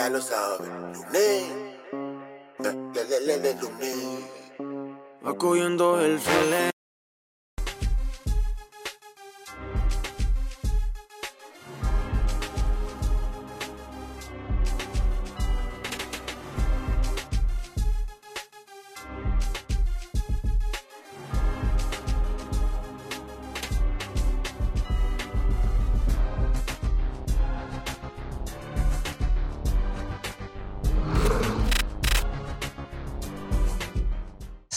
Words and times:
ya 0.00 0.08
lo 0.08 0.20
sabes. 0.22 0.66
Lunes, 0.94 1.44
le, 2.62 3.04
le, 3.04 3.20
le, 3.26 3.36
le, 3.38 3.54
lunes. 3.60 4.24
Va 5.26 5.34
cogiendo 5.36 6.00
el 6.00 6.18
filete. 6.18 6.79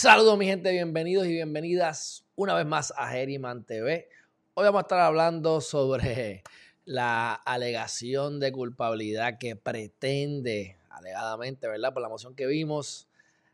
Saludos 0.03 0.37
mi 0.37 0.45
gente, 0.45 0.69
bienvenidos 0.69 1.25
y 1.27 1.31
bienvenidas 1.31 2.25
una 2.35 2.55
vez 2.55 2.65
más 2.65 2.93
a 2.97 3.07
Geriman 3.07 3.63
TV. 3.63 4.09
Hoy 4.53 4.65
vamos 4.65 4.79
a 4.79 4.81
estar 4.81 4.99
hablando 4.99 5.61
sobre 5.61 6.43
la 6.83 7.33
alegación 7.33 8.41
de 8.41 8.51
culpabilidad 8.51 9.37
que 9.37 9.55
pretende, 9.55 10.75
alegadamente, 10.89 11.69
¿verdad? 11.69 11.93
Por 11.93 12.01
la 12.01 12.09
moción 12.09 12.35
que 12.35 12.47
vimos, 12.47 13.07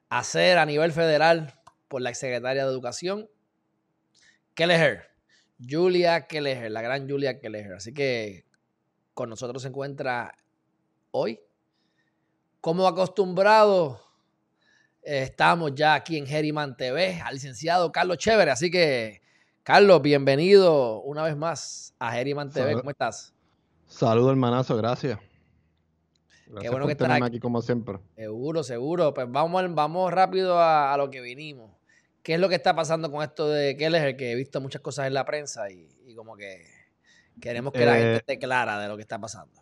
hacer 0.09 0.57
a 0.57 0.65
nivel 0.65 0.91
federal 0.91 1.53
por 1.87 2.01
la 2.01 2.09
exsecretaria 2.09 2.65
de 2.65 2.71
Educación, 2.71 3.29
Kelleher, 4.55 5.03
Julia 5.59 6.25
Kelleher, 6.25 6.71
la 6.71 6.81
gran 6.81 7.07
Julia 7.07 7.39
Kelleher. 7.39 7.73
Así 7.73 7.93
que 7.93 8.43
con 9.13 9.29
nosotros 9.29 9.61
se 9.61 9.67
encuentra 9.67 10.35
hoy, 11.11 11.41
como 12.59 12.87
acostumbrado, 12.87 14.08
Estamos 15.01 15.73
ya 15.75 15.95
aquí 15.95 16.17
en 16.17 16.25
Geriman 16.27 16.75
TV 16.75 17.21
al 17.23 17.35
licenciado 17.35 17.91
Carlos 17.91 18.17
Chévere. 18.17 18.51
Así 18.51 18.69
que, 18.69 19.21
Carlos, 19.63 20.01
bienvenido 20.01 21.01
una 21.01 21.23
vez 21.23 21.35
más 21.35 21.93
a 21.99 22.11
Geriman 22.11 22.51
TV. 22.51 22.75
¿Cómo 22.77 22.91
estás? 22.91 23.33
Saludos, 23.87 24.31
hermanazo, 24.31 24.75
gracias. 24.77 25.19
gracias 26.45 26.61
Qué 26.61 26.69
bueno 26.69 26.85
por 26.85 26.91
que 26.91 26.95
tenerme 26.95 27.25
aquí. 27.25 27.37
aquí 27.37 27.39
como 27.39 27.61
siempre. 27.61 27.99
Seguro, 28.15 28.63
seguro. 28.63 29.13
Pues 29.13 29.27
vamos, 29.31 29.63
vamos 29.73 30.11
rápido 30.11 30.59
a, 30.59 30.93
a 30.93 30.97
lo 30.97 31.09
que 31.09 31.21
vinimos. 31.21 31.71
¿Qué 32.21 32.33
es 32.35 32.39
lo 32.39 32.49
que 32.49 32.55
está 32.55 32.75
pasando 32.75 33.09
con 33.09 33.23
esto 33.23 33.47
de 33.49 33.77
Keller? 33.77 34.15
Que 34.17 34.31
he 34.31 34.35
visto 34.35 34.59
muchas 34.61 34.81
cosas 34.81 35.07
en 35.07 35.13
la 35.13 35.25
prensa 35.25 35.71
y, 35.71 35.89
y 36.05 36.13
como 36.13 36.35
que 36.35 36.65
queremos 37.39 37.71
que 37.73 37.85
la 37.85 37.97
Eh, 37.97 38.01
gente 38.01 38.17
esté 38.17 38.39
clara 38.39 38.79
de 38.79 38.87
lo 38.89 38.95
que 38.97 39.01
está 39.03 39.17
pasando. 39.17 39.61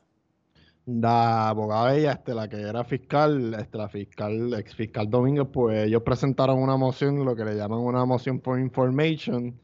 La 0.88 1.50
abogada 1.50 1.96
ella, 1.98 2.14
este, 2.14 2.34
la 2.34 2.48
que 2.48 2.62
era 2.62 2.84
fiscal, 2.86 3.54
este, 3.56 3.78
la 3.78 3.90
fiscal, 3.90 4.54
ex 4.54 4.74
fiscal 4.74 5.10
Domínguez, 5.10 5.48
pues 5.52 5.86
ellos 5.86 6.02
presentaron 6.04 6.60
una 6.60 6.78
moción, 6.78 7.26
lo 7.26 7.36
que 7.36 7.44
le 7.44 7.56
llaman 7.56 7.80
una 7.80 8.06
moción 8.06 8.40
por 8.40 8.58
information. 8.60 9.62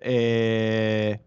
eh, 0.00 1.20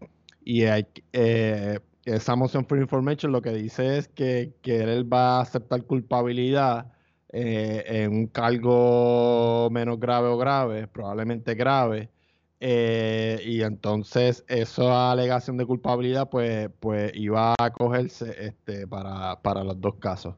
y 0.44 0.62
eh, 0.64 1.80
esa 2.04 2.36
moción 2.36 2.66
for 2.66 2.78
information 2.78 3.32
lo 3.32 3.42
que 3.42 3.50
dice 3.50 3.98
es 3.98 4.08
que, 4.08 4.54
que 4.62 4.82
él 4.82 5.12
va 5.12 5.38
a 5.38 5.42
aceptar 5.42 5.84
culpabilidad 5.84 6.92
eh, 7.30 7.84
en 7.86 8.12
un 8.12 8.26
cargo 8.28 9.68
menos 9.70 9.98
grave 10.00 10.28
o 10.28 10.38
grave, 10.38 10.88
probablemente 10.88 11.54
grave. 11.54 12.10
Eh, 12.60 13.40
y 13.44 13.62
entonces 13.62 14.44
esa 14.48 15.10
alegación 15.12 15.56
de 15.56 15.66
culpabilidad 15.66 16.30
pues, 16.30 16.70
pues 16.80 17.12
iba 17.14 17.54
a 17.58 17.70
cogerse 17.70 18.34
este, 18.46 18.86
para, 18.86 19.40
para 19.42 19.64
los 19.64 19.80
dos 19.80 19.96
casos. 19.96 20.36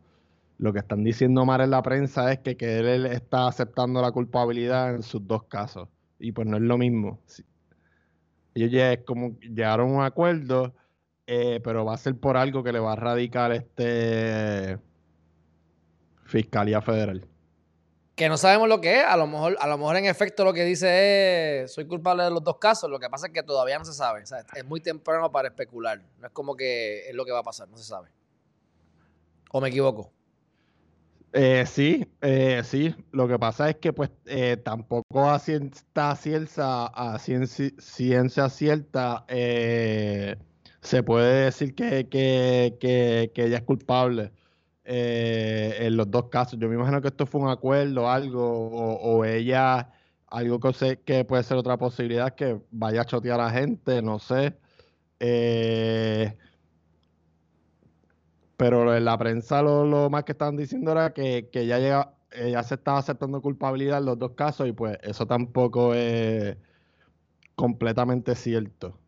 Lo 0.59 0.72
que 0.72 0.78
están 0.78 1.05
diciendo 1.05 1.44
mal 1.44 1.61
en 1.61 1.70
la 1.70 1.83
prensa 1.83 2.33
es 2.33 2.39
que, 2.41 2.56
que 2.56 2.78
él 2.78 3.06
está 3.06 3.47
aceptando 3.47 4.00
la 4.00 4.10
culpabilidad 4.12 4.94
en 4.94 5.03
sus 5.03 5.27
dos 5.27 5.44
casos. 5.44 5.88
Y 6.19 6.32
pues 6.32 6.49
no 6.49 6.56
es 6.56 6.62
lo 6.62 6.78
mismo. 6.78 7.21
Sí. 7.27 7.44
Ellos 8.54 8.72
es 8.72 9.04
como 9.04 9.38
llegaron 9.41 9.91
a 9.91 9.94
un 9.97 10.03
acuerdo, 10.03 10.75
eh, 11.27 11.60
pero 11.62 11.84
va 11.84 11.94
a 11.94 11.98
ser 11.98 12.19
por 12.19 12.37
algo 12.38 12.62
que 12.65 12.72
le 12.72 12.78
va 12.78 12.94
a 12.94 12.97
radicar 12.97 13.53
este 13.53 14.78
Fiscalía 16.25 16.81
Federal. 16.81 17.27
Que 18.16 18.31
no 18.31 18.38
sabemos 18.38 18.66
lo 18.66 18.81
que 18.81 19.00
es. 19.00 19.04
A 19.04 19.15
lo 19.19 19.27
mejor, 19.27 19.59
a 19.60 19.66
lo 19.66 19.77
mejor 19.77 19.97
en 19.97 20.06
efecto 20.06 20.43
lo 20.43 20.54
que 20.54 20.65
dice 20.65 21.65
es 21.65 21.72
soy 21.72 21.87
culpable 21.87 22.25
de 22.25 22.31
los 22.31 22.43
dos 22.43 22.56
casos. 22.56 22.88
Lo 22.91 22.99
que 22.99 23.10
pasa 23.10 23.27
es 23.27 23.32
que 23.34 23.43
todavía 23.43 23.78
no 23.78 23.84
se 23.84 23.93
sabe. 23.93 24.25
Es 24.54 24.65
muy 24.65 24.81
temprano 24.81 25.31
para 25.31 25.49
especular. 25.49 26.00
No 26.19 26.27
es 26.27 26.32
como 26.32 26.56
que 26.56 27.10
es 27.10 27.15
lo 27.15 27.27
que 27.27 27.32
va 27.32 27.41
a 27.41 27.44
pasar, 27.44 27.69
no 27.69 27.77
se 27.77 27.84
sabe. 27.84 28.09
¿O 29.53 29.60
me 29.60 29.69
equivoco? 29.69 30.10
Eh, 31.34 31.66
sí, 31.66 32.10
eh, 32.22 32.62
sí. 32.65 32.94
Lo 33.12 33.28
que 33.28 33.38
pasa 33.38 33.69
es 33.69 33.77
que 33.77 33.93
pues 33.93 34.10
eh, 34.25 34.56
tampoco 34.56 35.28
a 35.28 35.38
ciencia 35.38 36.16
cierta, 36.16 36.87
a 36.87 37.19
ciencia, 37.19 37.71
ciencia 37.78 38.48
cierta 38.48 39.27
eh, 39.28 40.37
se 40.81 41.03
puede 41.03 41.44
decir 41.44 41.75
que, 41.75 42.09
que, 42.09 42.78
que, 42.81 43.31
que 43.34 43.44
ella 43.44 43.59
es 43.59 43.65
culpable 43.65 44.33
eh, 44.86 45.76
en 45.80 45.97
los 45.97 46.10
dos 46.10 46.28
casos. 46.28 46.58
Yo 46.58 46.69
me 46.69 46.76
imagino 46.76 47.02
que 47.02 47.08
esto 47.08 47.26
fue 47.26 47.41
un 47.41 47.48
acuerdo, 47.48 48.08
algo, 48.08 48.69
o, 48.70 49.24
ella, 49.24 49.91
algo 50.28 50.60
que, 50.60 50.72
sé, 50.72 51.00
que 51.00 51.24
puede 51.24 51.42
ser 51.42 51.56
otra 51.56 51.76
posibilidad, 51.76 52.34
que 52.34 52.60
vaya 52.70 53.02
a 53.02 53.04
chotear 53.04 53.41
a 53.41 53.50
gente, 53.50 54.00
no 54.00 54.20
sé. 54.20 54.56
Eh, 55.19 56.36
pero 58.56 58.97
en 58.97 59.04
la 59.04 59.19
prensa 59.19 59.60
lo, 59.60 59.84
lo 59.84 60.08
más 60.08 60.24
que 60.24 60.32
estaban 60.32 60.56
diciendo 60.56 60.92
era 60.92 61.12
que, 61.12 61.48
que 61.50 61.66
ya 61.66 61.78
llega, 61.78 62.14
ella 62.30 62.62
se 62.62 62.76
estaba 62.76 62.98
aceptando 62.98 63.42
culpabilidad 63.42 63.98
en 63.98 64.06
los 64.06 64.18
dos 64.18 64.32
casos 64.32 64.68
y 64.68 64.72
pues 64.72 64.98
eso 65.03 65.26
tampoco 65.26 65.94
es 65.94 66.56
completamente 67.56 68.36
cierto. 68.36 68.98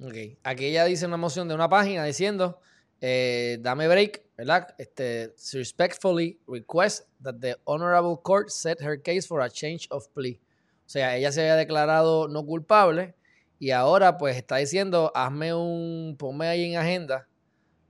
Ok. 0.00 0.14
Aquí 0.44 0.66
ella 0.66 0.84
dice 0.84 1.06
una 1.06 1.16
moción 1.16 1.48
de 1.48 1.54
una 1.54 1.68
página 1.68 2.04
diciendo, 2.04 2.60
eh, 3.04 3.58
dame 3.60 3.88
break, 3.88 4.22
¿verdad? 4.36 4.74
Este, 4.78 5.34
respectfully 5.52 6.38
request 6.46 7.08
that 7.20 7.34
the 7.40 7.56
honorable 7.64 8.16
court 8.22 8.48
set 8.48 8.80
her 8.80 9.02
case 9.02 9.26
for 9.26 9.42
a 9.42 9.50
change 9.50 9.88
of 9.90 10.06
plea. 10.14 10.38
O 10.86 10.88
sea, 10.88 11.16
ella 11.16 11.32
se 11.32 11.40
había 11.40 11.56
declarado 11.56 12.28
no 12.28 12.46
culpable 12.46 13.16
y 13.58 13.72
ahora 13.72 14.18
pues 14.18 14.36
está 14.36 14.58
diciendo, 14.58 15.10
hazme 15.16 15.52
un, 15.52 16.14
ponme 16.16 16.46
ahí 16.46 16.72
en 16.72 16.78
agenda 16.78 17.26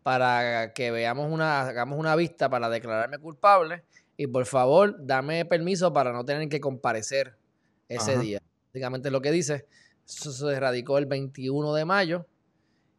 para 0.03 0.73
que 0.73 0.91
veamos 0.91 1.31
una, 1.31 1.61
hagamos 1.61 1.99
una 1.99 2.17
vista 2.17 2.49
para 2.49 2.71
declararme 2.71 3.19
culpable 3.19 3.84
y 4.17 4.27
por 4.27 4.47
favor 4.47 4.97
dame 4.99 5.44
permiso 5.44 5.93
para 5.93 6.12
no 6.12 6.25
tener 6.25 6.49
que 6.49 6.59
comparecer 6.61 7.37
ese 7.87 8.12
Ajá. 8.12 8.21
día. 8.21 8.43
Básicamente 8.73 9.09
es 9.09 9.12
lo 9.12 9.21
que 9.21 9.31
dice. 9.31 9.67
Eso 10.09 10.33
se 10.33 10.59
radicó 10.59 10.97
el 10.97 11.05
21 11.05 11.75
de 11.75 11.84
mayo. 11.84 12.27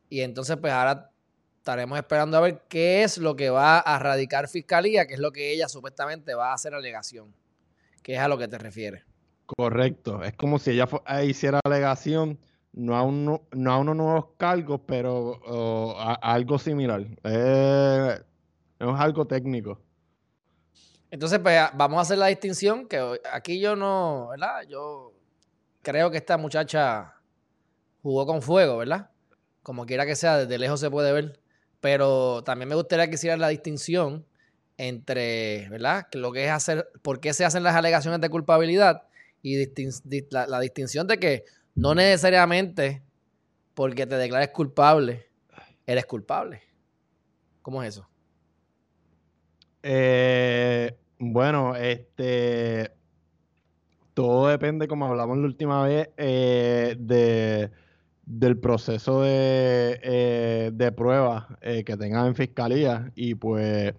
Y 0.09 0.21
entonces, 0.21 0.57
pues 0.57 0.71
ahora 0.71 1.12
estaremos 1.63 1.97
esperando 1.97 2.35
a 2.35 2.41
ver 2.41 2.63
qué 2.67 3.03
es 3.03 3.17
lo 3.17 3.37
que 3.37 3.49
va 3.49 3.79
a 3.79 3.97
radicar 3.97 4.49
fiscalía, 4.49 5.07
que 5.07 5.13
es 5.13 5.19
lo 5.21 5.31
que 5.31 5.53
ella 5.53 5.69
supuestamente 5.69 6.35
va 6.35 6.51
a 6.51 6.55
hacer 6.55 6.73
alegación. 6.73 7.33
Que 8.01 8.15
es 8.15 8.19
a 8.19 8.27
lo 8.27 8.37
que 8.37 8.49
te 8.49 8.57
refieres. 8.57 9.05
Correcto. 9.45 10.21
Es 10.23 10.33
como 10.33 10.59
si 10.59 10.71
ella 10.71 10.89
eh, 11.07 11.25
hiciera 11.25 11.61
alegación, 11.63 12.37
no 12.73 12.97
a, 12.97 13.03
un, 13.03 13.41
no 13.51 13.71
a 13.71 13.77
unos 13.77 13.95
nuevos 13.95 14.25
cargos, 14.35 14.81
pero 14.85 15.39
o, 15.41 15.97
a, 15.97 16.15
a 16.15 16.33
algo 16.33 16.59
similar. 16.59 17.07
Eh, 17.23 18.19
es 18.79 18.99
algo 18.99 19.25
técnico. 19.25 19.79
Entonces, 21.11 21.39
pues 21.39 21.61
vamos 21.75 21.97
a 21.99 22.01
hacer 22.01 22.17
la 22.17 22.27
distinción, 22.27 22.89
que 22.89 23.21
aquí 23.31 23.61
yo 23.61 23.77
no, 23.77 24.27
¿verdad? 24.31 24.63
Yo 24.67 25.13
creo 25.81 26.11
que 26.11 26.17
esta 26.17 26.35
muchacha 26.35 27.13
jugó 28.01 28.25
con 28.25 28.41
fuego, 28.41 28.75
¿verdad? 28.79 29.11
Como 29.61 29.85
quiera 29.85 30.05
que 30.05 30.17
sea, 30.17 30.39
desde 30.39 30.59
lejos 30.59 30.81
se 30.81 30.91
puede 30.91 31.13
ver. 31.13 31.42
Pero 31.83 32.41
también 32.45 32.69
me 32.69 32.75
gustaría 32.75 33.09
que 33.09 33.15
hicieran 33.15 33.41
la 33.41 33.49
distinción 33.49 34.25
entre, 34.77 35.67
¿verdad? 35.67 36.07
Lo 36.13 36.31
que 36.31 36.45
es 36.45 36.49
hacer, 36.49 36.87
por 37.01 37.19
qué 37.19 37.33
se 37.33 37.43
hacen 37.43 37.61
las 37.61 37.75
alegaciones 37.75 38.21
de 38.21 38.29
culpabilidad 38.29 39.03
y 39.41 39.57
distin- 39.57 40.01
di- 40.05 40.25
la, 40.31 40.47
la 40.47 40.61
distinción 40.61 41.07
de 41.07 41.19
que 41.19 41.43
no 41.75 41.93
necesariamente 41.93 43.03
porque 43.73 44.07
te 44.07 44.15
declares 44.15 44.47
culpable, 44.51 45.27
eres 45.85 46.05
culpable. 46.05 46.61
¿Cómo 47.61 47.83
es 47.83 47.89
eso? 47.95 48.07
Eh, 49.83 50.95
bueno, 51.19 51.75
este, 51.75 52.91
todo 54.13 54.47
depende, 54.47 54.87
como 54.87 55.07
hablamos 55.07 55.37
la 55.37 55.43
última 55.47 55.85
vez, 55.85 56.11
eh, 56.15 56.95
de, 56.97 57.71
del 58.25 58.57
proceso 58.59 59.21
de, 59.21 59.99
eh, 60.03 60.71
de 60.73 60.91
prueba 60.91 61.57
eh, 61.61 61.83
que 61.83 61.97
tengan 61.97 62.27
en 62.27 62.35
fiscalía. 62.35 63.11
Y 63.15 63.35
pues, 63.35 63.93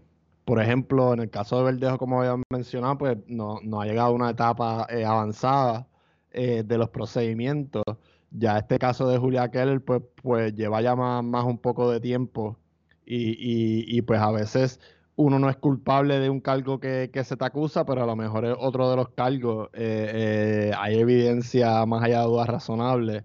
por 0.44 0.60
ejemplo, 0.60 1.12
en 1.12 1.20
el 1.20 1.30
caso 1.30 1.58
de 1.58 1.64
Verdejo, 1.64 1.98
como 1.98 2.20
habían 2.20 2.42
mencionado, 2.50 2.98
pues 2.98 3.18
no, 3.26 3.60
no 3.62 3.80
ha 3.80 3.86
llegado 3.86 4.08
a 4.08 4.12
una 4.12 4.30
etapa 4.30 4.86
eh, 4.90 5.04
avanzada 5.04 5.88
eh, 6.30 6.62
de 6.64 6.78
los 6.78 6.90
procedimientos. 6.90 7.84
Ya 8.30 8.58
este 8.58 8.78
caso 8.78 9.08
de 9.08 9.18
Julia 9.18 9.50
Keller, 9.50 9.82
pues, 9.84 10.02
pues 10.22 10.54
lleva 10.54 10.82
ya 10.82 10.96
más, 10.96 11.22
más 11.24 11.44
un 11.44 11.58
poco 11.58 11.90
de 11.90 12.00
tiempo 12.00 12.58
Y, 13.06 13.32
y, 13.32 13.98
y 13.98 14.02
pues 14.02 14.20
a 14.20 14.30
veces 14.32 14.80
uno 15.16 15.38
no 15.38 15.48
es 15.50 15.56
culpable 15.56 16.18
de 16.18 16.30
un 16.30 16.40
cargo 16.40 16.80
que, 16.80 17.10
que, 17.12 17.24
se 17.24 17.36
te 17.36 17.44
acusa, 17.44 17.84
pero 17.84 18.02
a 18.02 18.06
lo 18.06 18.16
mejor 18.16 18.44
es 18.46 18.56
otro 18.58 18.90
de 18.90 18.96
los 18.96 19.10
cargos. 19.10 19.68
Eh, 19.74 20.72
hay 20.76 20.98
evidencia 20.98 21.86
más 21.86 22.02
allá 22.04 22.20
de 22.20 22.26
dudas 22.26 22.48
razonables 22.48 23.24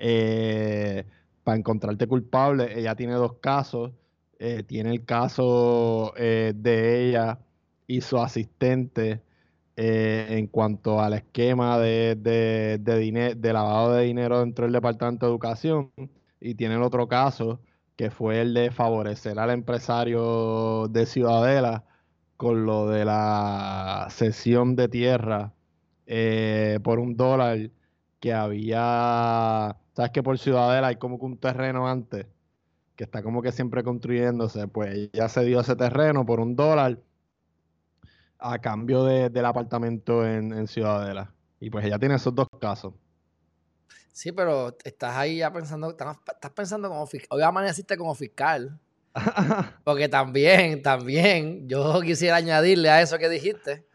eh, 0.00 1.04
para 1.44 1.58
encontrarte 1.58 2.06
culpable. 2.06 2.78
Ella 2.78 2.94
tiene 2.96 3.14
dos 3.14 3.34
casos. 3.34 3.92
Eh, 4.38 4.64
tiene 4.66 4.90
el 4.90 5.04
caso 5.04 6.14
eh, 6.16 6.52
de 6.56 7.08
ella 7.08 7.38
y 7.86 8.00
su 8.00 8.18
asistente 8.18 9.22
en 9.82 10.46
cuanto 10.48 11.00
al 11.00 11.14
esquema 11.14 11.78
de, 11.78 12.14
de, 12.14 12.78
de, 12.78 13.52
lavado 13.52 13.94
de 13.94 14.04
dinero 14.04 14.40
dentro 14.40 14.66
del 14.66 14.74
Departamento 14.74 15.24
de 15.24 15.32
Educación. 15.32 15.90
Y 16.40 16.54
tiene 16.54 16.74
el 16.74 16.82
otro 16.82 17.08
caso 17.08 17.60
que 17.96 18.10
fue 18.10 18.42
el 18.42 18.54
de 18.54 18.70
favorecer 18.70 19.38
al 19.38 19.50
empresario 19.50 20.88
de 20.88 21.06
Ciudadela 21.06 21.84
con 22.36 22.64
lo 22.66 22.88
de 22.88 23.04
la 23.04 24.08
cesión 24.10 24.74
de 24.76 24.88
tierra 24.88 25.52
eh, 26.12 26.80
por 26.82 26.98
un 26.98 27.16
dólar 27.16 27.70
que 28.18 28.32
había, 28.32 29.76
sabes 30.00 30.12
que 30.12 30.22
por 30.22 30.38
Ciudadela 30.38 30.86
hay 30.88 30.96
como 30.96 31.18
que 31.18 31.26
un 31.26 31.36
terreno 31.36 31.86
antes 31.86 32.26
que 32.96 33.04
está 33.04 33.22
como 33.22 33.42
que 33.42 33.52
siempre 33.52 33.82
construyéndose, 33.84 34.66
pues 34.66 35.10
ya 35.12 35.28
se 35.28 35.44
dio 35.44 35.60
ese 35.60 35.76
terreno 35.76 36.24
por 36.24 36.40
un 36.40 36.56
dólar 36.56 36.98
a 38.38 38.58
cambio 38.60 39.04
de, 39.04 39.28
del 39.28 39.44
apartamento 39.44 40.26
en, 40.26 40.52
en 40.52 40.66
Ciudadela. 40.66 41.34
Y 41.60 41.68
pues 41.68 41.84
ella 41.84 41.98
tiene 41.98 42.14
esos 42.14 42.34
dos 42.34 42.48
casos. 42.58 42.94
Sí, 44.12 44.32
pero 44.32 44.76
estás 44.84 45.16
ahí 45.16 45.38
ya 45.38 45.52
pensando, 45.52 45.90
estás, 45.90 46.16
estás 46.32 46.50
pensando 46.52 46.88
como 46.88 47.06
fiscal. 47.06 47.38
Hoy 47.38 47.42
amaneciste 47.42 47.96
como 47.96 48.14
fiscal. 48.14 48.78
Porque 49.84 50.08
también, 50.08 50.82
también, 50.82 51.68
yo 51.68 52.00
quisiera 52.00 52.36
añadirle 52.36 52.88
a 52.88 53.02
eso 53.02 53.18
que 53.18 53.28
dijiste, 53.28 53.86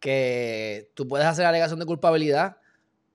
que 0.00 0.90
tú 0.94 1.06
puedes 1.06 1.26
hacer 1.26 1.46
alegación 1.46 1.78
de 1.78 1.86
culpabilidad 1.86 2.56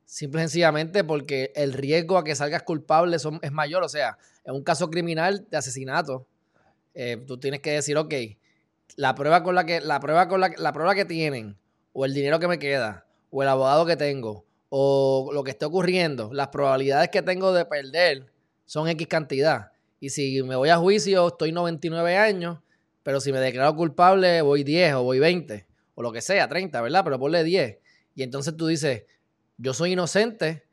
simple 0.09 0.41
y 0.41 0.43
sencillamente 0.45 1.03
porque 1.03 1.53
el 1.55 1.71
riesgo 1.71 2.17
a 2.17 2.23
que 2.23 2.33
salgas 2.33 2.63
culpable 2.63 3.19
son, 3.19 3.39
es 3.43 3.51
mayor. 3.51 3.83
O 3.83 3.89
sea, 3.89 4.17
en 4.43 4.55
un 4.55 4.63
caso 4.63 4.89
criminal 4.89 5.45
de 5.51 5.57
asesinato, 5.57 6.25
eh, 6.95 7.23
tú 7.27 7.37
tienes 7.37 7.59
que 7.59 7.71
decir, 7.71 7.95
ok, 7.95 8.13
la 8.95 9.13
prueba 9.13 9.43
con 9.43 9.53
la 9.53 9.65
que, 9.65 9.81
la 9.81 9.99
prueba 9.99 10.27
con 10.27 10.41
la, 10.41 10.51
la 10.57 10.73
prueba 10.73 10.95
que 10.95 11.05
tienen, 11.05 11.57
o 11.93 12.05
el 12.05 12.13
dinero 12.15 12.39
que 12.39 12.47
me 12.47 12.57
queda, 12.57 13.05
o 13.29 13.43
el 13.43 13.49
abogado 13.49 13.85
que 13.85 13.95
tengo, 13.95 14.45
o 14.69 15.29
lo 15.31 15.43
que 15.43 15.51
esté 15.51 15.65
ocurriendo, 15.65 16.31
las 16.33 16.47
probabilidades 16.47 17.09
que 17.09 17.21
tengo 17.21 17.53
de 17.53 17.65
perder 17.65 18.31
son 18.65 18.89
X 18.89 19.07
cantidad. 19.07 19.71
Y 19.99 20.09
si 20.09 20.41
me 20.41 20.55
voy 20.55 20.69
a 20.69 20.77
juicio, 20.77 21.27
estoy 21.27 21.51
99 21.51 22.17
años, 22.17 22.57
pero 23.03 23.21
si 23.21 23.31
me 23.31 23.39
declaro 23.39 23.75
culpable, 23.75 24.41
voy 24.41 24.63
10 24.63 24.95
o 24.95 25.03
voy 25.03 25.19
20, 25.19 25.67
o 25.93 26.01
lo 26.01 26.11
que 26.11 26.21
sea, 26.21 26.47
30, 26.47 26.81
¿verdad? 26.81 27.03
Pero 27.03 27.19
ponle 27.19 27.43
10. 27.43 27.77
Y 28.15 28.23
entonces 28.23 28.57
tú 28.57 28.65
dices, 28.65 29.03
yo 29.59 29.73
soy 29.73 29.91
inocente, 29.91 30.65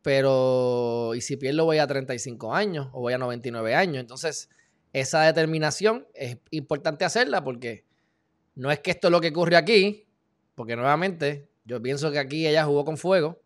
pero 0.00 1.14
¿y 1.14 1.20
si 1.20 1.36
pierdo 1.36 1.66
voy 1.66 1.78
a 1.78 1.86
35 1.86 2.54
años 2.54 2.88
o 2.92 3.00
voy 3.00 3.12
a 3.12 3.18
99 3.18 3.74
años? 3.74 4.00
Entonces, 4.00 4.48
esa 4.92 5.22
determinación 5.22 6.06
es 6.14 6.38
importante 6.50 7.04
hacerla 7.04 7.44
porque 7.44 7.84
no 8.54 8.70
es 8.70 8.80
que 8.80 8.90
esto 8.90 9.08
es 9.08 9.12
lo 9.12 9.20
que 9.20 9.28
ocurre 9.28 9.56
aquí, 9.56 10.06
porque 10.54 10.74
nuevamente 10.74 11.50
yo 11.64 11.80
pienso 11.82 12.10
que 12.10 12.18
aquí 12.18 12.46
ella 12.46 12.64
jugó 12.64 12.84
con 12.84 12.96
fuego, 12.96 13.42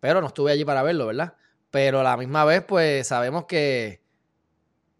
pero 0.00 0.20
no 0.20 0.28
estuve 0.28 0.52
allí 0.52 0.64
para 0.64 0.82
verlo, 0.82 1.06
¿verdad? 1.06 1.34
Pero 1.70 2.00
a 2.00 2.02
la 2.02 2.16
misma 2.16 2.44
vez, 2.44 2.62
pues 2.62 3.06
sabemos 3.06 3.44
que 3.44 4.00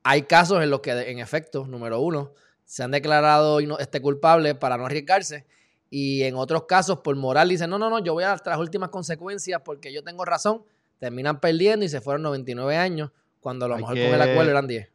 hay 0.03 0.23
casos 0.23 0.63
en 0.63 0.71
los 0.71 0.81
que, 0.81 0.91
en 0.91 1.19
efecto, 1.19 1.67
número 1.67 2.01
uno, 2.01 2.35
se 2.65 2.83
han 2.83 2.91
declarado 2.91 3.61
este 3.79 4.03
culpable 4.03 4.55
para 4.55 4.77
no 4.77 4.87
arriesgarse. 4.87 5.47
Y 5.97 6.25
en 6.25 6.35
otros 6.35 6.65
casos, 6.65 6.99
por 7.05 7.15
moral, 7.15 7.49
dicen, 7.49 7.71
no, 7.71 7.79
no, 7.79 7.89
no, 7.89 8.01
yo 8.01 8.15
voy 8.15 8.25
a 8.25 8.37
las 8.45 8.59
últimas 8.59 8.89
consecuencias 8.89 9.61
porque 9.65 9.93
yo 9.93 10.03
tengo 10.03 10.25
razón. 10.25 10.65
Terminan 10.99 11.39
perdiendo 11.39 11.85
y 11.85 11.89
se 11.89 12.01
fueron 12.01 12.23
99 12.23 12.77
años, 12.77 13.13
cuando 13.39 13.67
a 13.67 13.69
lo 13.69 13.77
mejor 13.77 13.95
con 13.95 14.07
el 14.07 14.21
acuerdo 14.21 14.51
eran 14.51 14.67
10. 14.67 14.91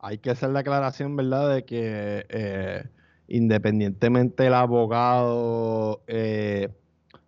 Hay 0.00 0.18
que 0.18 0.30
hacer 0.30 0.50
la 0.50 0.58
aclaración, 0.58 1.14
¿verdad?, 1.14 1.54
de 1.54 1.64
que 1.64 2.26
eh, 2.28 2.82
independientemente 3.28 4.48
el 4.48 4.54
abogado 4.54 6.02
eh, 6.08 6.68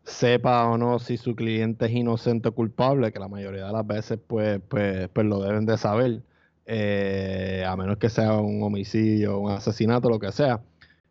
sepa 0.02 0.66
o 0.66 0.76
no 0.76 0.98
si 0.98 1.16
su 1.16 1.36
cliente 1.36 1.86
es 1.86 1.92
inocente 1.92 2.48
o 2.48 2.54
culpable, 2.56 3.12
que 3.12 3.20
la 3.20 3.28
mayoría 3.28 3.66
de 3.66 3.72
las 3.72 3.86
veces 3.86 4.18
pues, 4.26 4.60
pues, 4.68 5.08
pues 5.12 5.26
lo 5.28 5.40
deben 5.44 5.64
de 5.64 5.78
saber, 5.78 6.22
eh, 6.64 7.64
a 7.64 7.76
menos 7.76 7.98
que 7.98 8.08
sea 8.08 8.32
un 8.32 8.64
homicidio, 8.64 9.38
un 9.38 9.52
asesinato, 9.52 10.10
lo 10.10 10.18
que 10.18 10.32
sea. 10.32 10.60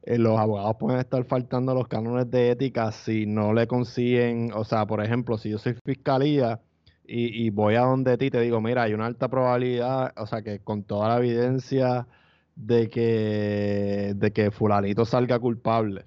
Eh, 0.05 0.19
los 0.19 0.37
abogados 0.39 0.75
pueden 0.79 0.99
estar 0.99 1.23
faltando 1.25 1.73
los 1.73 1.87
cánones 1.87 2.29
de 2.29 2.51
ética 2.51 2.91
si 2.91 3.25
no 3.25 3.53
le 3.53 3.65
consiguen, 3.67 4.51
o 4.53 4.63
sea, 4.63 4.85
por 4.85 5.03
ejemplo, 5.03 5.37
si 5.39 5.49
yo 5.49 5.57
soy 5.57 5.75
fiscalía 5.83 6.61
y, 7.07 7.49
voy 7.51 7.75
a 7.75 7.81
donde 7.81 8.17
ti 8.17 8.29
te 8.31 8.39
digo, 8.41 8.61
mira, 8.61 8.83
hay 8.83 8.93
una 8.93 9.07
alta 9.07 9.29
probabilidad, 9.29 10.13
o 10.17 10.27
sea, 10.27 10.41
que 10.43 10.59
con 10.59 10.83
toda 10.83 11.09
la 11.09 11.17
evidencia 11.17 12.07
de 12.55 12.89
que, 12.89 14.13
de 14.15 14.31
que 14.33 14.51
fulanito 14.51 15.05
salga 15.05 15.39
culpable, 15.39 16.05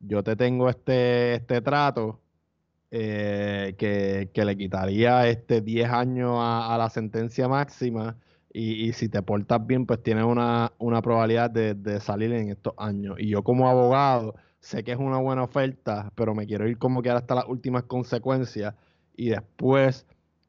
yo 0.00 0.22
te 0.22 0.36
tengo 0.36 0.68
este, 0.70 1.34
este 1.36 1.60
trato, 1.62 2.20
eh, 2.90 3.74
que, 3.78 4.30
que, 4.32 4.44
le 4.44 4.56
quitaría 4.56 5.28
este 5.28 5.60
10 5.60 5.90
años 5.90 6.32
a 6.40 6.76
la 6.78 6.90
sentencia 6.90 7.48
máxima 7.48 8.16
y, 8.58 8.88
y, 8.88 8.92
si 8.92 9.08
te 9.08 9.22
portas 9.22 9.64
bien, 9.64 9.86
pues 9.86 10.02
tienes 10.02 10.24
una, 10.24 10.72
una 10.78 11.00
probabilidad 11.00 11.48
de, 11.48 11.74
de, 11.74 12.00
salir 12.00 12.32
en 12.32 12.50
estos 12.50 12.74
años. 12.76 13.14
Y 13.20 13.28
yo 13.28 13.44
como 13.44 13.68
abogado 13.68 14.34
sé 14.58 14.82
que 14.82 14.90
es 14.90 14.98
una 14.98 15.18
buena 15.18 15.44
oferta, 15.44 16.10
pero 16.16 16.34
me 16.34 16.44
quiero 16.44 16.66
ir 16.66 16.76
como 16.76 17.00
que 17.00 17.10
hasta 17.10 17.36
las 17.36 17.44
últimas 17.46 17.84
consecuencias 17.84 18.74
y 19.16 19.28
después 19.28 20.06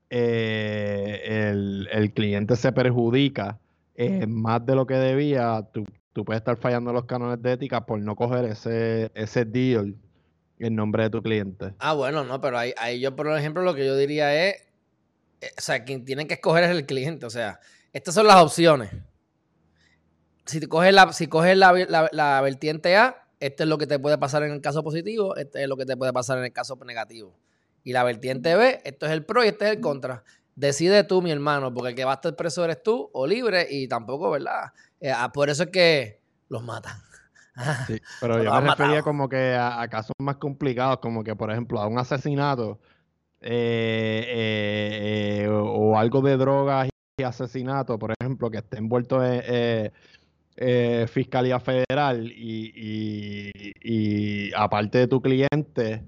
eh, 0.09 1.49
el, 1.51 1.87
el, 1.91 2.11
cliente 2.11 2.55
se 2.55 2.71
perjudica 2.71 3.59
eh, 3.93 4.25
más 4.25 4.65
de 4.65 4.73
lo 4.73 4.87
que 4.87 4.95
debía, 4.95 5.67
tú, 5.71 5.85
tú 6.11 6.25
puedes 6.25 6.41
estar 6.41 6.57
fallando 6.57 6.91
los 6.91 7.05
cánones 7.05 7.39
de 7.43 7.51
ética 7.51 7.85
por 7.85 7.99
no 7.99 8.15
coger 8.15 8.45
ese, 8.45 9.11
ese 9.13 9.45
deal 9.45 9.95
el 10.57 10.75
nombre 10.75 11.03
de 11.03 11.09
tu 11.11 11.21
cliente. 11.21 11.75
Ah, 11.77 11.93
bueno, 11.93 12.23
no, 12.23 12.41
pero 12.41 12.57
ahí, 12.57 12.73
ahí 12.77 12.99
yo, 12.99 13.15
por 13.15 13.27
ejemplo, 13.37 13.61
lo 13.61 13.75
que 13.75 13.85
yo 13.85 13.95
diría 13.95 14.47
es, 14.47 14.55
eh, 15.41 15.51
o 15.55 15.61
sea, 15.61 15.83
quien 15.83 16.05
tiene 16.05 16.25
que 16.25 16.33
escoger 16.33 16.63
es 16.63 16.71
el 16.71 16.87
cliente, 16.87 17.27
o 17.27 17.29
sea, 17.29 17.59
estas 17.93 18.13
son 18.13 18.27
las 18.27 18.37
opciones. 18.37 18.91
Si 20.45 20.59
coges 20.67 20.93
la, 20.93 21.13
si 21.13 21.27
coges 21.27 21.57
la, 21.57 21.73
la, 21.73 22.09
la 22.11 22.41
vertiente 22.41 22.95
A, 22.95 23.27
esto 23.39 23.63
es 23.63 23.69
lo 23.69 23.77
que 23.77 23.87
te 23.87 23.99
puede 23.99 24.17
pasar 24.17 24.43
en 24.43 24.51
el 24.51 24.61
caso 24.61 24.83
positivo, 24.83 25.35
este 25.35 25.63
es 25.63 25.69
lo 25.69 25.77
que 25.77 25.85
te 25.85 25.95
puede 25.95 26.11
pasar 26.11 26.37
en 26.39 26.45
el 26.45 26.53
caso 26.53 26.77
negativo. 26.85 27.37
Y 27.83 27.93
la 27.93 28.03
vertiente 28.03 28.55
B, 28.55 28.81
esto 28.83 29.05
es 29.05 29.11
el 29.11 29.25
pro 29.25 29.43
y 29.43 29.47
este 29.47 29.65
es 29.65 29.71
el 29.71 29.79
contra. 29.79 30.23
Decide 30.55 31.03
tú, 31.03 31.21
mi 31.21 31.31
hermano, 31.31 31.73
porque 31.73 31.89
el 31.89 31.95
que 31.95 32.03
va 32.03 32.11
a 32.11 32.15
estar 32.15 32.35
preso 32.35 32.65
eres 32.65 32.83
tú 32.83 33.09
o 33.13 33.25
libre 33.25 33.67
y 33.69 33.87
tampoco, 33.87 34.31
¿verdad? 34.31 34.73
Eh, 34.99 35.13
por 35.33 35.49
eso 35.49 35.63
es 35.63 35.69
que 35.69 36.21
los 36.49 36.63
matan. 36.63 36.97
Sí, 37.87 37.99
pero 38.21 38.41
yo 38.41 38.53
me 38.53 38.69
refería 38.69 39.01
como 39.01 39.27
que 39.27 39.53
a, 39.53 39.81
a, 39.81 39.87
casos 39.89 40.13
más 40.17 40.37
complicados, 40.37 40.99
como 40.99 41.25
que, 41.25 41.35
por 41.35 41.51
ejemplo, 41.51 41.81
a 41.81 41.87
un 41.87 41.99
asesinato 41.99 42.79
eh, 43.41 44.25
eh, 44.27 45.43
eh, 45.43 45.47
o, 45.49 45.63
o, 45.63 45.97
algo 45.97 46.21
de 46.21 46.37
drogas 46.37 46.89
y 47.19 47.23
asesinato, 47.23 47.99
por 47.99 48.13
ejemplo, 48.19 48.49
que 48.49 48.57
esté 48.57 48.77
envuelto 48.77 49.23
en 49.23 49.41
eh, 49.45 49.91
eh, 50.57 51.07
Fiscalía 51.09 51.59
Federal 51.59 52.31
y, 52.31 52.71
y, 52.75 53.51
y, 53.81 54.53
aparte 54.53 54.99
de 54.99 55.07
tu 55.07 55.21
cliente, 55.21 56.03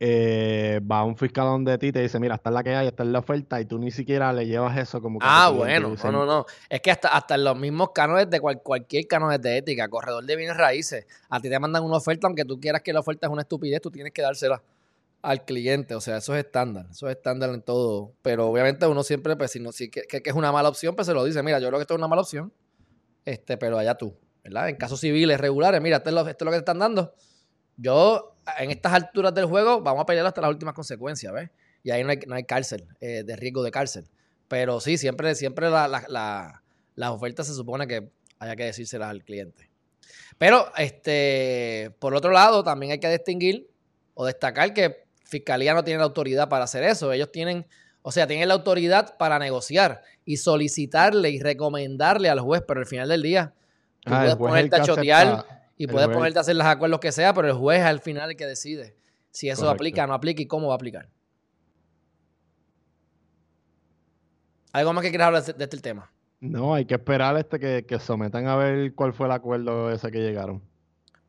eh, 0.00 0.80
va 0.90 1.04
un 1.04 1.16
fiscal 1.16 1.44
donde 1.46 1.78
ti 1.78 1.92
te 1.92 2.00
dice, 2.00 2.18
mira, 2.18 2.34
esta 2.34 2.50
es 2.50 2.54
la 2.54 2.62
que 2.62 2.74
hay, 2.74 2.86
esta 2.88 3.02
es 3.04 3.08
la 3.08 3.20
oferta, 3.20 3.60
y 3.60 3.64
tú 3.64 3.78
ni 3.78 3.90
siquiera 3.90 4.32
le 4.32 4.46
llevas 4.46 4.76
eso 4.76 5.00
como 5.00 5.18
que... 5.18 5.26
Ah, 5.28 5.50
bueno, 5.50 5.94
no, 6.02 6.12
no, 6.12 6.26
no. 6.26 6.46
Es 6.68 6.80
que 6.80 6.90
hasta, 6.90 7.08
hasta 7.08 7.36
en 7.36 7.44
los 7.44 7.56
mismos 7.56 7.90
cánones 7.94 8.28
de 8.28 8.40
cual, 8.40 8.60
cualquier 8.62 9.06
cánones 9.06 9.40
de 9.40 9.58
ética, 9.58 9.88
corredor 9.88 10.24
de 10.24 10.36
bienes 10.36 10.56
raíces, 10.56 11.06
a 11.28 11.40
ti 11.40 11.48
te 11.48 11.58
mandan 11.58 11.84
una 11.84 11.96
oferta, 11.96 12.26
aunque 12.26 12.44
tú 12.44 12.58
quieras 12.60 12.82
que 12.82 12.92
la 12.92 13.00
oferta 13.00 13.26
es 13.26 13.32
una 13.32 13.42
estupidez, 13.42 13.80
tú 13.80 13.90
tienes 13.90 14.12
que 14.12 14.22
dársela 14.22 14.62
al 15.24 15.44
cliente, 15.44 15.94
o 15.94 16.00
sea, 16.00 16.18
eso 16.18 16.34
es 16.34 16.44
estándar, 16.44 16.86
eso 16.90 17.08
es 17.08 17.16
estándar 17.16 17.50
en 17.50 17.62
todo, 17.62 18.14
pero 18.22 18.48
obviamente 18.48 18.86
uno 18.86 19.02
siempre, 19.02 19.36
pues 19.36 19.52
si, 19.52 19.60
no, 19.60 19.72
si 19.72 19.90
que, 19.90 20.02
que, 20.02 20.22
es 20.22 20.34
una 20.34 20.52
mala 20.52 20.68
opción, 20.68 20.94
pues 20.94 21.06
se 21.06 21.14
lo 21.14 21.24
dice, 21.24 21.42
mira, 21.42 21.58
yo 21.58 21.68
creo 21.68 21.78
que 21.78 21.82
esto 21.82 21.94
es 21.94 21.98
una 21.98 22.08
mala 22.08 22.22
opción, 22.22 22.52
este, 23.24 23.56
pero 23.56 23.78
allá 23.78 23.94
tú, 23.94 24.14
¿verdad? 24.42 24.68
En 24.68 24.76
casos 24.76 25.00
civiles 25.00 25.40
regulares, 25.40 25.80
mira, 25.80 25.96
esto 25.96 26.10
es 26.10 26.14
lo, 26.14 26.20
esto 26.28 26.44
es 26.44 26.46
lo 26.46 26.50
que 26.50 26.56
te 26.56 26.60
están 26.60 26.78
dando, 26.78 27.14
yo, 27.76 28.36
en 28.58 28.70
estas 28.70 28.92
alturas 28.92 29.34
del 29.34 29.46
juego, 29.46 29.80
vamos 29.80 30.02
a 30.02 30.06
pelear 30.06 30.26
hasta 30.26 30.40
las 30.40 30.50
últimas 30.50 30.74
consecuencias, 30.74 31.32
¿ves? 31.32 31.50
Y 31.82 31.90
ahí 31.90 32.04
no 32.04 32.10
hay, 32.10 32.18
no 32.26 32.34
hay 32.34 32.44
cárcel, 32.44 32.86
eh, 33.00 33.24
de 33.24 33.36
riesgo 33.36 33.62
de 33.62 33.70
cárcel. 33.70 34.08
Pero 34.48 34.80
sí, 34.80 34.96
siempre, 34.96 35.34
siempre 35.34 35.70
la, 35.70 35.88
la, 35.88 36.04
la, 36.08 36.62
las 36.94 37.10
ofertas 37.10 37.46
se 37.46 37.54
supone 37.54 37.86
que 37.86 38.10
haya 38.38 38.56
que 38.56 38.64
decírselas 38.64 39.10
al 39.10 39.24
cliente. 39.24 39.70
Pero, 40.38 40.72
este, 40.76 41.94
por 41.98 42.14
otro 42.14 42.30
lado, 42.30 42.62
también 42.62 42.92
hay 42.92 43.00
que 43.00 43.10
distinguir 43.10 43.70
o 44.14 44.26
destacar 44.26 44.72
que 44.72 45.03
Fiscalía 45.24 45.74
no 45.74 45.82
tiene 45.84 45.98
la 45.98 46.04
autoridad 46.04 46.48
para 46.48 46.64
hacer 46.64 46.84
eso. 46.84 47.12
Ellos 47.12 47.32
tienen 47.32 47.66
O 48.06 48.12
sea, 48.12 48.26
tiene 48.26 48.44
la 48.44 48.52
autoridad 48.54 49.16
para 49.16 49.38
negociar 49.38 50.02
y 50.26 50.36
solicitarle 50.36 51.30
y 51.30 51.40
recomendarle 51.40 52.28
al 52.28 52.38
juez, 52.40 52.62
pero 52.68 52.80
al 52.80 52.86
final 52.86 53.08
del 53.08 53.22
día, 53.22 53.54
tú 54.00 54.12
Ah, 54.14 54.18
puedes 54.20 54.36
ponerte 54.36 54.76
a 54.76 54.82
chotear 54.82 55.26
acepta- 55.26 55.62
y 55.78 55.86
puedes 55.86 56.08
juez- 56.08 56.14
ponerte 56.18 56.38
a 56.38 56.42
hacer 56.42 56.54
los 56.56 56.66
acuerdos 56.66 57.00
que 57.00 57.12
sea, 57.12 57.32
pero 57.32 57.48
el 57.48 57.54
juez 57.54 57.80
es 57.80 57.86
al 57.86 58.00
final 58.00 58.30
el 58.30 58.36
que 58.36 58.44
decide 58.46 58.94
si 59.30 59.48
eso 59.48 59.62
Correcto. 59.62 59.74
aplica 59.74 60.04
o 60.04 60.06
no 60.06 60.12
aplica 60.12 60.42
y 60.42 60.46
cómo 60.46 60.66
va 60.68 60.74
a 60.74 60.76
aplicar. 60.76 61.08
¿Algo 64.72 64.92
más 64.92 65.02
que 65.02 65.10
quieras 65.10 65.26
hablar 65.28 65.42
de, 65.44 65.52
de 65.52 65.64
este 65.64 65.78
tema? 65.78 66.10
No, 66.40 66.74
hay 66.74 66.84
que 66.84 66.94
esperar 66.94 67.36
este 67.36 67.58
que, 67.58 67.86
que 67.86 67.98
sometan 67.98 68.46
a 68.48 68.56
ver 68.56 68.94
cuál 68.94 69.12
fue 69.12 69.26
el 69.26 69.32
acuerdo 69.32 69.90
ese 69.90 70.10
que 70.10 70.18
llegaron. 70.18 70.62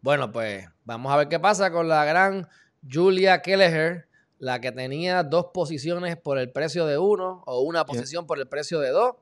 Bueno, 0.02 0.32
pues 0.32 0.68
vamos 0.84 1.12
a 1.14 1.18
ver 1.18 1.30
qué 1.30 1.40
pasa 1.40 1.72
con 1.72 1.88
la 1.88 2.04
gran 2.06 2.48
Julia 2.92 3.42
Kelleher, 3.42 4.08
la 4.40 4.60
que 4.62 4.72
tenía 4.72 5.24
dos 5.24 5.48
posiciones 5.54 6.18
por 6.18 6.38
el 6.38 6.52
precio 6.52 6.86
de 6.86 6.98
uno 6.98 7.44
o 7.46 7.62
una 7.62 7.86
posición 7.86 8.28
por 8.28 8.38
el 8.40 8.48
precio 8.48 8.80
de 8.80 8.90
dos. 8.90 9.16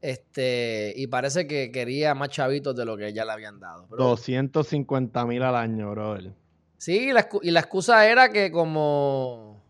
Este, 0.00 0.92
y 0.96 1.06
parece 1.06 1.46
que 1.46 1.70
quería 1.72 2.14
más 2.14 2.28
chavitos 2.28 2.76
de 2.76 2.84
lo 2.84 2.96
que 2.96 3.12
ya 3.12 3.24
le 3.24 3.32
habían 3.32 3.58
dado. 3.58 3.86
Pero- 3.88 4.04
250 4.04 5.24
mil 5.26 5.42
al 5.42 5.56
año, 5.56 5.90
brother. 5.92 6.32
Sí, 6.76 7.08
y 7.08 7.12
la, 7.12 7.26
excu- 7.28 7.40
y 7.42 7.50
la 7.50 7.60
excusa 7.60 8.06
era 8.06 8.30
que 8.30 8.50
como 8.52 9.62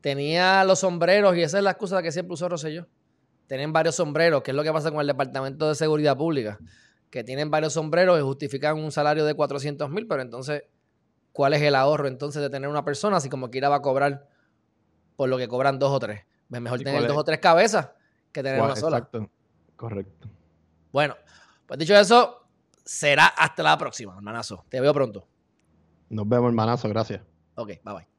tenía 0.00 0.62
los 0.64 0.80
sombreros, 0.80 1.36
y 1.36 1.42
esa 1.42 1.58
es 1.58 1.64
la 1.64 1.70
excusa 1.72 2.00
que 2.02 2.12
siempre 2.12 2.34
usó 2.34 2.48
Rosselló, 2.48 2.86
tienen 3.48 3.72
varios 3.72 3.96
sombreros, 3.96 4.42
que 4.42 4.52
es 4.52 4.56
lo 4.56 4.62
que 4.62 4.72
pasa 4.72 4.90
con 4.92 5.00
el 5.00 5.06
Departamento 5.08 5.68
de 5.68 5.74
Seguridad 5.74 6.16
Pública, 6.16 6.58
que 7.10 7.24
tienen 7.24 7.50
varios 7.50 7.72
sombreros 7.72 8.18
y 8.18 8.22
justifican 8.22 8.78
un 8.78 8.92
salario 8.92 9.24
de 9.24 9.34
400 9.34 9.90
mil, 9.90 10.06
pero 10.06 10.22
entonces, 10.22 10.62
¿cuál 11.32 11.54
es 11.54 11.62
el 11.62 11.74
ahorro 11.74 12.08
entonces 12.08 12.42
de 12.42 12.50
tener 12.50 12.68
una 12.68 12.84
persona 12.84 13.20
si 13.20 13.28
como 13.28 13.50
quiera 13.50 13.68
va 13.68 13.76
a 13.76 13.82
cobrar 13.82 14.28
por 15.16 15.28
lo 15.28 15.38
que 15.38 15.48
cobran 15.48 15.78
dos 15.78 15.90
o 15.90 15.98
tres? 15.98 16.24
Es 16.50 16.60
mejor 16.60 16.80
¿Y 16.80 16.84
tener 16.84 17.06
dos 17.06 17.16
o 17.16 17.24
tres 17.24 17.38
cabezas 17.38 17.90
que 18.32 18.42
tener 18.42 18.60
una 18.60 18.76
sola. 18.76 18.98
Exacto. 18.98 19.30
Correcto. 19.76 20.28
Bueno, 20.92 21.16
pues 21.66 21.78
dicho 21.78 21.94
eso, 21.96 22.46
será 22.84 23.26
hasta 23.26 23.62
la 23.62 23.76
próxima, 23.78 24.14
hermanazo. 24.14 24.64
Te 24.68 24.80
veo 24.80 24.92
pronto. 24.92 25.26
Nos 26.08 26.28
vemos, 26.28 26.48
hermanazo. 26.48 26.88
Gracias. 26.88 27.22
Ok, 27.54 27.68
bye 27.84 27.94
bye. 27.94 28.11